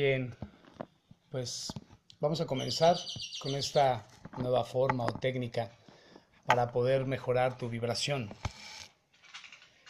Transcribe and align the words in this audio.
Bien, 0.00 0.32
pues 1.28 1.72
vamos 2.20 2.40
a 2.40 2.46
comenzar 2.46 2.96
con 3.40 3.56
esta 3.56 4.06
nueva 4.38 4.64
forma 4.64 5.04
o 5.04 5.12
técnica 5.12 5.72
para 6.46 6.70
poder 6.70 7.04
mejorar 7.04 7.58
tu 7.58 7.68
vibración. 7.68 8.30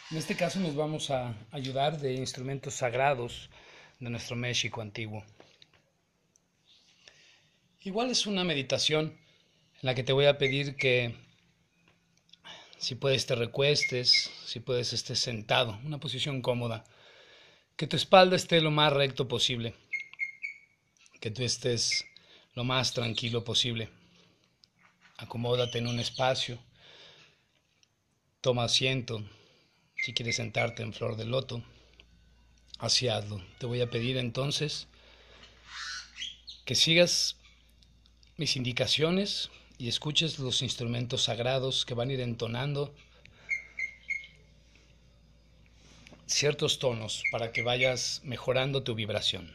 En 0.09 0.17
este 0.17 0.35
caso 0.35 0.59
nos 0.61 0.75
vamos 0.75 1.11
a 1.11 1.35
ayudar 1.51 1.99
de 1.99 2.15
instrumentos 2.15 2.73
sagrados 2.73 3.51
de 3.99 4.09
nuestro 4.09 4.35
México 4.35 4.81
antiguo. 4.81 5.23
Igual 7.81 8.09
es 8.09 8.25
una 8.25 8.43
meditación 8.43 9.15
en 9.75 9.83
la 9.83 9.93
que 9.93 10.03
te 10.03 10.13
voy 10.13 10.25
a 10.25 10.39
pedir 10.39 10.75
que 10.75 11.13
si 12.79 12.95
puedes 12.95 13.27
te 13.27 13.35
recuestes, 13.35 14.31
si 14.43 14.59
puedes 14.59 14.91
estés 14.91 15.19
sentado, 15.19 15.77
una 15.83 15.99
posición 15.99 16.41
cómoda, 16.41 16.83
que 17.75 17.85
tu 17.85 17.95
espalda 17.95 18.35
esté 18.35 18.59
lo 18.59 18.71
más 18.71 18.91
recto 18.91 19.27
posible 19.27 19.75
que 21.19 21.31
tú 21.31 21.43
estés 21.43 22.05
lo 22.53 22.63
más 22.63 22.93
tranquilo 22.93 23.43
posible. 23.43 23.89
Acomódate 25.17 25.79
en 25.79 25.87
un 25.87 25.99
espacio, 25.99 26.57
toma 28.41 28.63
asiento, 28.63 29.23
si 29.97 30.13
quieres 30.13 30.37
sentarte 30.37 30.81
en 30.81 30.93
flor 30.93 31.17
de 31.17 31.25
loto, 31.25 31.61
así. 32.77 33.07
Te 33.57 33.65
voy 33.65 33.81
a 33.81 33.89
pedir 33.89 34.17
entonces 34.17 34.87
que 36.65 36.75
sigas 36.75 37.35
mis 38.37 38.55
indicaciones 38.55 39.49
y 39.77 39.89
escuches 39.89 40.39
los 40.39 40.61
instrumentos 40.61 41.23
sagrados 41.23 41.85
que 41.85 41.93
van 41.93 42.09
a 42.09 42.13
ir 42.13 42.21
entonando 42.21 42.93
ciertos 46.27 46.79
tonos 46.79 47.23
para 47.31 47.51
que 47.51 47.63
vayas 47.63 48.21
mejorando 48.23 48.83
tu 48.83 48.95
vibración. 48.95 49.53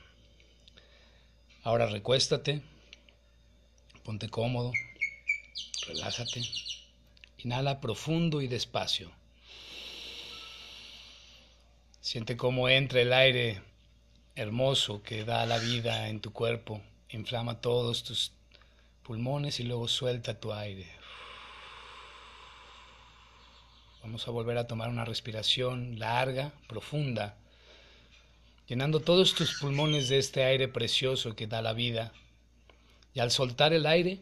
Ahora 1.65 1.87
recuéstate, 1.87 2.61
ponte 4.03 4.29
cómodo, 4.29 4.71
relájate, 5.87 6.43
inhala 7.39 7.81
profundo 7.81 8.43
y 8.43 8.49
despacio. 8.49 9.11
Siente 12.03 12.37
cómo 12.37 12.69
entra 12.69 13.01
el 13.01 13.15
aire 13.15 13.63
hermoso 14.35 15.03
que 15.03 15.25
da 15.25 15.47
la 15.47 15.57
vida 15.57 16.11
en 16.11 16.21
tu 16.21 16.35
cuerpo, 16.35 16.83
inflama 17.09 17.63
todos 17.63 18.05
tus 18.05 18.33
pulmones 19.03 19.59
y 19.59 19.63
luego 19.63 19.89
suelta 19.89 20.39
tu 20.39 20.53
aire. 20.53 20.87
Vamos 24.03 24.29
a 24.29 24.33
volver 24.33 24.59
a 24.59 24.67
tomar 24.67 24.91
una 24.91 25.07
respiración 25.07 25.99
larga, 25.99 26.53
profunda 26.69 27.39
llenando 28.67 29.01
todos 29.01 29.35
tus 29.35 29.55
pulmones 29.55 30.09
de 30.09 30.19
este 30.19 30.45
aire 30.45 30.69
precioso 30.69 31.37
que 31.37 31.47
da 31.47 31.63
la 31.63 31.73
vida. 31.73 32.13
Y 33.13 33.21
al 33.21 33.31
soltar 33.31 33.73
el 33.73 33.87
aire, 33.87 34.21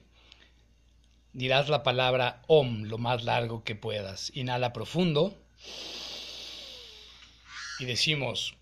dirás 1.32 1.68
la 1.68 1.82
palabra 1.82 2.42
OM 2.46 2.84
lo 2.84 2.98
más 2.98 3.24
largo 3.24 3.64
que 3.64 3.74
puedas. 3.74 4.30
Inhala 4.34 4.72
profundo 4.72 5.34
y 7.78 7.84
decimos 7.84 8.54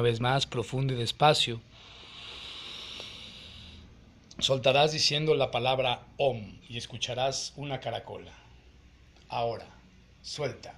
una 0.00 0.08
vez 0.08 0.20
más, 0.20 0.46
profundo 0.46 0.94
y 0.94 0.96
despacio. 0.96 1.60
Soltarás 4.38 4.92
diciendo 4.92 5.34
la 5.34 5.50
palabra 5.50 6.06
OM 6.16 6.58
y 6.66 6.78
escucharás 6.78 7.52
una 7.56 7.80
caracola. 7.80 8.32
Ahora, 9.28 9.66
suelta. 10.22 10.74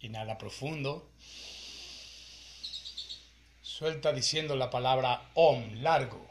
Inhala 0.00 0.38
profundo. 0.38 1.10
Suelta 3.78 4.10
diciendo 4.10 4.56
la 4.56 4.70
palabra 4.70 5.32
OM, 5.34 5.82
largo. 5.82 6.26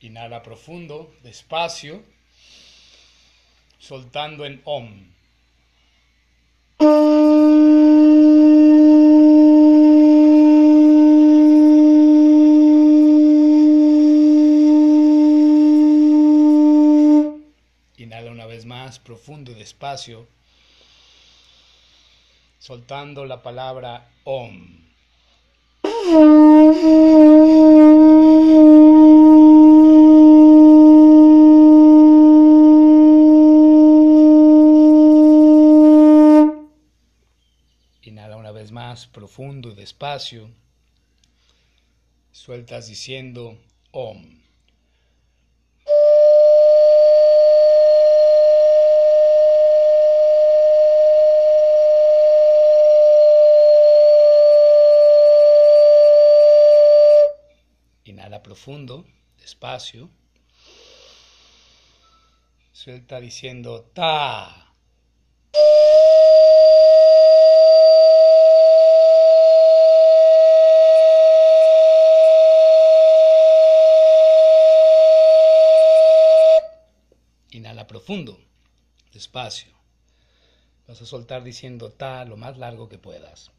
Inhala 0.00 0.44
profundo, 0.44 1.12
despacio, 1.24 2.04
soltando 3.80 4.46
en 4.46 4.62
OM. 4.62 5.17
Profundo 19.28 19.52
y 19.52 19.56
despacio, 19.56 20.26
soltando 22.58 23.26
la 23.26 23.42
palabra 23.42 24.10
OM. 24.24 24.88
Inhala 38.00 38.38
una 38.38 38.50
vez 38.52 38.72
más, 38.72 39.08
profundo 39.08 39.68
y 39.72 39.74
despacio. 39.74 40.48
Sueltas 42.32 42.88
diciendo 42.88 43.58
OM. 43.90 44.47
Profundo, 58.68 59.06
despacio. 59.38 60.10
Suelta 62.70 63.18
diciendo 63.18 63.90
ta. 63.94 64.74
Inhala 77.52 77.86
profundo, 77.86 78.38
despacio. 79.14 79.72
Vas 80.86 81.00
a 81.00 81.06
soltar 81.06 81.42
diciendo 81.42 81.90
ta 81.90 82.26
lo 82.26 82.36
más 82.36 82.58
largo 82.58 82.90
que 82.90 82.98
puedas. 82.98 83.50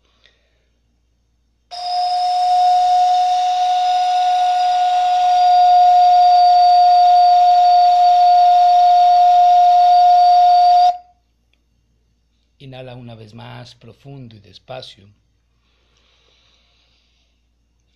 Inhala 12.70 12.94
una 12.94 13.16
vez 13.16 13.34
más, 13.34 13.74
profundo 13.74 14.36
y 14.36 14.40
despacio. 14.42 15.10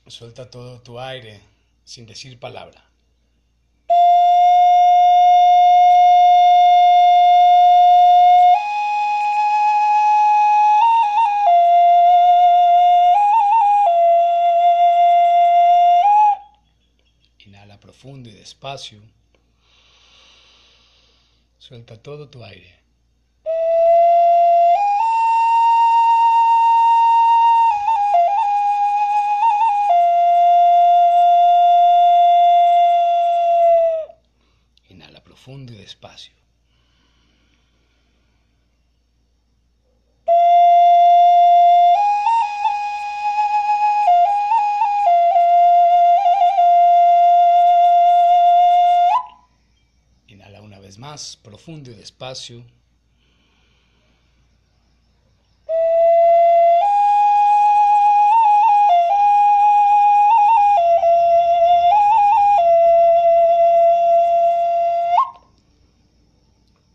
Suelta 0.07 0.49
todo 0.49 0.81
tu 0.81 0.99
aire 0.99 1.41
sin 1.85 2.07
decir 2.07 2.39
palabra. 2.39 2.83
Inhala 17.45 17.79
profundo 17.79 18.27
y 18.27 18.33
despacio. 18.33 19.03
Suelta 21.59 22.01
todo 22.01 22.27
tu 22.27 22.43
aire. 22.43 22.82
Profundo 51.43 51.91
y 51.91 51.93
despacio. 51.93 52.65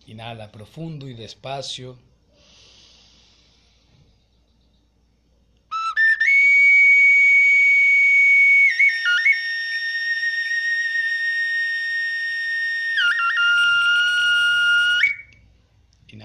Inhala 0.07 0.51
profundo 0.51 1.07
y 1.09 1.15
despacio. 1.15 1.97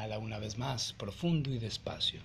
Inhala 0.03 0.19
una 0.19 0.37
vez 0.37 0.57
más, 0.57 0.91
profundo 0.91 1.49
y 1.49 1.59
despacio. 1.59 2.19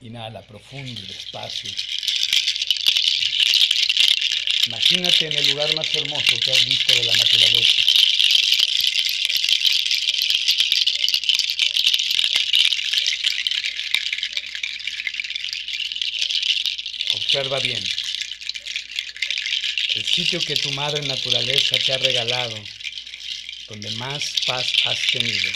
Inhala 0.00 0.40
profundo 0.40 1.02
y 1.02 1.06
despacio. 1.06 1.70
Imagínate 4.68 5.26
en 5.26 5.32
el 5.34 5.50
lugar 5.50 5.76
más 5.76 5.94
hermoso 5.94 6.36
que 6.42 6.50
has 6.50 6.64
visto 6.64 6.94
de 6.94 7.04
la 7.04 7.14
naturaleza. 7.14 7.85
Observa 17.36 17.60
bien. 17.60 17.84
El 19.94 20.04
sitio 20.06 20.40
que 20.40 20.56
tu 20.56 20.70
madre 20.70 21.06
naturaleza 21.06 21.76
te 21.76 21.92
ha 21.92 21.98
regalado, 21.98 22.56
donde 23.68 23.90
más 23.96 24.36
paz 24.46 24.72
has 24.86 24.98
tenido. 25.12 25.50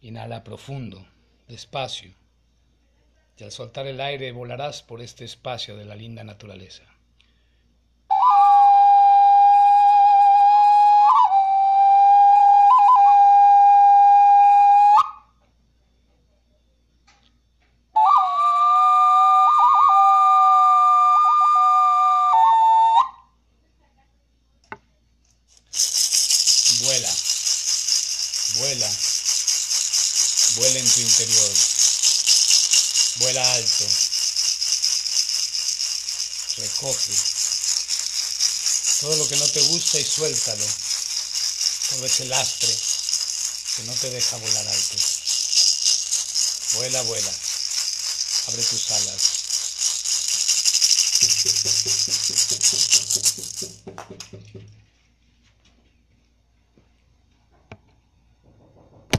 Inhala 0.00 0.42
profundo, 0.42 1.06
despacio, 1.48 2.21
al 3.42 3.52
soltar 3.52 3.86
el 3.86 4.00
aire 4.00 4.32
volarás 4.32 4.82
por 4.82 5.00
este 5.00 5.24
espacio 5.24 5.76
de 5.76 5.84
la 5.84 5.96
linda 5.96 6.24
naturaleza. 6.24 6.84
Vuela, 26.82 27.14
vuela, 28.56 28.90
vuela 30.56 30.78
en 30.78 30.90
tu 30.90 31.00
interior, 31.00 31.52
vuela 33.16 33.52
alto, 33.52 33.86
recoge 36.56 37.12
todo 39.00 39.16
lo 39.16 39.28
que 39.28 39.36
no 39.36 39.48
te 39.48 39.60
gusta 39.62 39.98
y 39.98 40.04
suéltalo, 40.04 40.66
todo 41.90 42.06
ese 42.06 42.24
lastre 42.26 42.76
que 43.76 43.82
no 43.84 43.94
te 43.94 44.10
deja 44.10 44.36
volar 44.36 44.68
alto. 44.68 44.96
Vuela, 46.74 47.02
vuela, 47.02 47.32
abre 48.46 48.62
tus 48.62 48.90
alas. 48.90 49.22